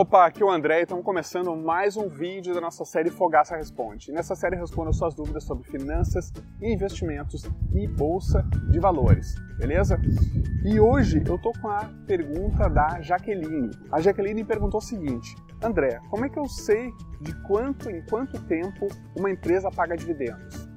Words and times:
Opa, 0.00 0.26
aqui 0.26 0.44
é 0.44 0.46
o 0.46 0.48
André 0.48 0.78
e 0.78 0.82
estamos 0.82 1.04
começando 1.04 1.56
mais 1.56 1.96
um 1.96 2.06
vídeo 2.08 2.54
da 2.54 2.60
nossa 2.60 2.84
série 2.84 3.10
Fogaça 3.10 3.56
Responde. 3.56 4.12
Nessa 4.12 4.36
série 4.36 4.54
respondo 4.54 4.92
suas 4.92 5.12
dúvidas 5.12 5.42
sobre 5.42 5.68
finanças, 5.68 6.32
investimentos 6.62 7.42
e 7.74 7.88
bolsa 7.88 8.46
de 8.70 8.78
valores, 8.78 9.34
beleza? 9.58 10.00
E 10.64 10.78
hoje 10.78 11.20
eu 11.26 11.36
tô 11.36 11.50
com 11.60 11.66
a 11.66 11.90
pergunta 12.06 12.68
da 12.70 13.00
Jaqueline. 13.00 13.72
A 13.90 14.00
Jaqueline 14.00 14.44
perguntou 14.44 14.78
o 14.78 14.80
seguinte: 14.80 15.34
André, 15.60 15.98
como 16.10 16.24
é 16.24 16.28
que 16.28 16.38
eu 16.38 16.46
sei 16.46 16.92
de 17.20 17.34
quanto 17.48 17.90
em 17.90 18.00
quanto 18.06 18.40
tempo 18.46 18.86
uma 19.16 19.32
empresa 19.32 19.68
paga 19.68 19.96
dividendos? 19.96 20.68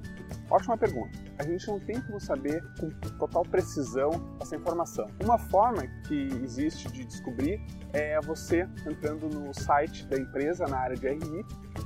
Ótima 0.50 0.76
pergunta. 0.76 1.21
A 1.42 1.44
gente 1.44 1.68
não 1.68 1.80
tem 1.80 2.00
como 2.00 2.20
saber 2.20 2.64
com 2.80 2.88
total 3.18 3.42
precisão 3.42 4.12
essa 4.40 4.56
informação. 4.56 5.08
Uma 5.24 5.40
forma 5.40 5.88
que 6.08 6.28
existe 6.44 6.88
de 6.92 7.04
descobrir 7.04 7.60
é 7.94 8.22
você 8.22 8.70
entrando 8.86 9.28
no 9.28 9.52
site 9.52 10.06
da 10.06 10.20
empresa 10.20 10.68
na 10.68 10.78
área 10.78 10.96
de 10.96 11.08
RI 11.08 11.44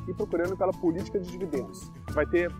e 0.09 0.13
procurando 0.13 0.57
pela 0.57 0.73
política 0.73 1.21
de 1.21 1.31
dividendos. 1.31 1.89
Vai 2.11 2.25
ter 2.25 2.51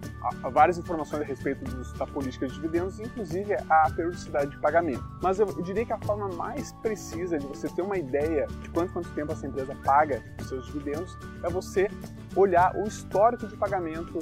várias 0.54 0.78
informações 0.78 1.22
a 1.22 1.26
respeito 1.26 1.66
da 1.98 2.08
política 2.08 2.48
de 2.48 2.54
dividendos, 2.54 2.98
inclusive 2.98 3.56
a 3.70 3.92
periodicidade 3.94 4.52
de 4.52 4.60
pagamento. 4.62 5.04
Mas 5.22 5.38
eu 5.38 5.48
diria 5.64 5.86
que 5.86 5.92
a 5.92 6.00
forma 6.00 6.30
mais 6.30 6.72
precisa 6.82 7.38
de 7.38 7.46
você 7.46 7.68
ter 7.68 7.82
uma 7.82 7.98
ideia 7.98 8.48
de 8.62 8.70
quanto, 8.70 8.94
quanto 8.94 9.10
tempo 9.14 9.34
essa 9.34 9.46
empresa 9.46 9.76
paga 9.84 10.24
os 10.40 10.48
seus 10.48 10.66
dividendos 10.68 11.18
é 11.44 11.50
você 11.50 11.90
olhar 12.38 12.74
o 12.78 12.88
histórico 12.88 13.48
de 13.48 13.58
pagamento 13.58 14.18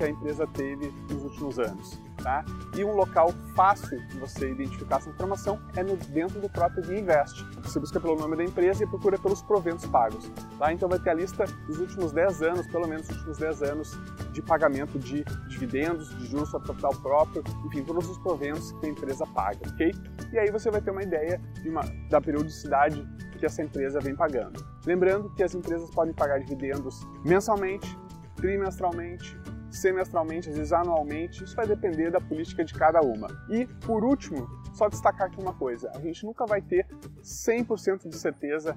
que 0.00 0.04
a 0.04 0.08
empresa 0.08 0.46
teve 0.46 0.90
nos 1.10 1.24
últimos 1.24 1.58
anos. 1.58 2.00
Tá? 2.22 2.42
E 2.74 2.82
um 2.82 2.94
local 2.94 3.32
fácil 3.54 3.98
de 4.08 4.18
você 4.18 4.50
identificar 4.50 4.96
essa 4.96 5.10
informação 5.10 5.60
é 5.76 5.82
no, 5.82 5.96
dentro 5.96 6.40
do 6.40 6.48
próprio 6.48 6.82
Invest. 6.98 7.44
Você 7.62 7.78
busca 7.78 8.00
pelo 8.00 8.16
nome 8.16 8.36
da 8.36 8.44
empresa 8.44 8.82
e 8.82 8.86
procura 8.86 9.18
pelos 9.18 9.42
proventos 9.42 9.86
pagos. 9.86 10.30
Tá? 10.58 10.72
Então 10.72 10.88
vai 10.88 10.98
ter 10.98 11.10
a 11.10 11.14
lista 11.14 11.44
dos 11.66 11.78
últimos 11.78 12.12
10 12.12 12.42
anos, 12.42 12.66
pelo 12.68 12.88
menos 12.88 13.08
os 13.10 13.16
últimos 13.16 13.38
10 13.38 13.62
anos 13.62 13.98
de 14.32 14.40
pagamento 14.40 14.98
de 14.98 15.22
dividendos, 15.48 16.08
de 16.16 16.26
juros 16.28 16.48
sobre 16.50 16.68
capital 16.68 16.92
próprio, 17.02 17.44
enfim, 17.66 17.84
todos 17.84 18.08
os 18.08 18.18
proventos 18.18 18.72
que 18.72 18.86
a 18.86 18.88
empresa 18.88 19.26
paga, 19.26 19.68
ok? 19.68 19.92
E 20.32 20.38
aí 20.38 20.50
você 20.50 20.70
vai 20.70 20.80
ter 20.80 20.92
uma 20.92 21.02
ideia 21.02 21.40
uma, 21.66 21.82
da 22.08 22.20
periodicidade 22.20 23.06
que 23.38 23.44
essa 23.44 23.62
empresa 23.62 24.00
vem 24.00 24.14
pagando. 24.14 24.64
Lembrando 24.86 25.30
que 25.34 25.42
as 25.42 25.54
empresas 25.54 25.90
podem 25.90 26.14
pagar 26.14 26.38
dividendos 26.38 27.06
mensalmente, 27.24 27.98
trimestralmente, 28.36 29.36
semestralmente, 29.70 30.48
às 30.48 30.56
vezes 30.56 30.72
anualmente, 30.72 31.44
isso 31.44 31.54
vai 31.56 31.66
depender 31.66 32.10
da 32.10 32.20
política 32.20 32.64
de 32.64 32.74
cada 32.74 33.00
uma. 33.00 33.28
E, 33.48 33.66
por 33.86 34.04
último, 34.04 34.46
só 34.74 34.88
destacar 34.88 35.28
aqui 35.28 35.40
uma 35.40 35.54
coisa: 35.54 35.90
a 35.94 36.00
gente 36.00 36.24
nunca 36.24 36.46
vai 36.46 36.60
ter 36.60 36.86
100% 37.22 38.08
de 38.08 38.16
certeza 38.16 38.76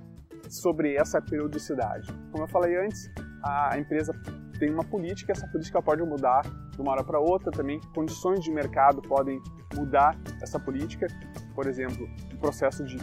sobre 0.49 0.95
essa 0.95 1.21
periodicidade. 1.21 2.07
Como 2.31 2.43
eu 2.43 2.47
falei 2.47 2.77
antes, 2.77 3.09
a 3.43 3.77
empresa 3.77 4.13
tem 4.59 4.71
uma 4.71 4.83
política, 4.83 5.31
essa 5.31 5.47
política 5.47 5.81
pode 5.81 6.01
mudar 6.03 6.41
de 6.71 6.81
uma 6.81 6.91
hora 6.91 7.03
para 7.03 7.19
outra 7.19 7.51
também, 7.51 7.79
condições 7.93 8.43
de 8.43 8.51
mercado 8.51 9.01
podem 9.01 9.41
mudar 9.75 10.17
essa 10.41 10.59
política. 10.59 11.07
Por 11.53 11.67
exemplo, 11.67 12.07
o 12.33 12.37
processo 12.37 12.83
de 12.83 12.97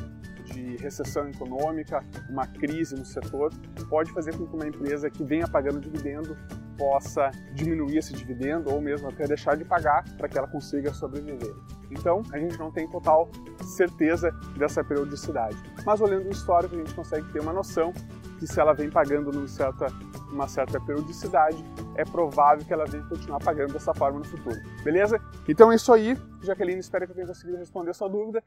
de 0.52 0.76
recessão 0.76 1.28
econômica, 1.28 2.04
uma 2.28 2.46
crise 2.46 2.94
no 2.94 3.04
setor, 3.04 3.52
pode 3.88 4.12
fazer 4.12 4.36
com 4.36 4.46
que 4.46 4.54
uma 4.54 4.66
empresa 4.66 5.10
que 5.10 5.24
venha 5.24 5.46
pagando 5.46 5.80
dividendo 5.80 6.36
possa 6.76 7.30
diminuir 7.54 7.98
esse 7.98 8.14
dividendo 8.14 8.72
ou 8.72 8.80
mesmo 8.80 9.08
até 9.08 9.26
deixar 9.26 9.56
de 9.56 9.64
pagar 9.64 10.04
para 10.16 10.28
que 10.28 10.38
ela 10.38 10.48
consiga 10.48 10.92
sobreviver. 10.94 11.54
Então, 11.90 12.22
a 12.32 12.38
gente 12.38 12.58
não 12.58 12.70
tem 12.70 12.88
total 12.88 13.28
certeza 13.64 14.30
dessa 14.56 14.82
periodicidade. 14.82 15.56
Mas 15.84 16.00
olhando 16.00 16.26
o 16.26 16.30
histórico, 16.30 16.74
a 16.74 16.78
gente 16.78 16.94
consegue 16.94 17.30
ter 17.32 17.40
uma 17.40 17.52
noção 17.52 17.92
que 18.38 18.46
se 18.46 18.58
ela 18.58 18.72
vem 18.72 18.88
pagando 18.88 19.30
numa 19.30 19.46
certa, 19.46 19.88
uma 20.32 20.48
certa 20.48 20.80
periodicidade, 20.80 21.62
é 21.94 22.04
provável 22.04 22.64
que 22.64 22.72
ela 22.72 22.86
venha 22.86 23.04
continuar 23.04 23.38
pagando 23.38 23.74
dessa 23.74 23.92
forma 23.92 24.18
no 24.18 24.24
futuro. 24.24 24.56
Beleza? 24.82 25.20
Então 25.46 25.70
é 25.70 25.74
isso 25.74 25.92
aí. 25.92 26.16
Jaqueline, 26.42 26.80
espero 26.80 27.04
que 27.04 27.12
eu 27.12 27.16
tenha 27.16 27.26
conseguido 27.26 27.58
responder 27.58 27.90
a 27.90 27.94
sua 27.94 28.08
dúvida. 28.08 28.42